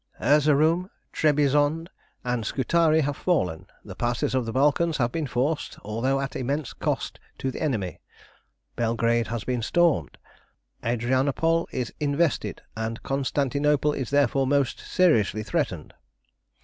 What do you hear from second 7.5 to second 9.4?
the enemy; Belgrade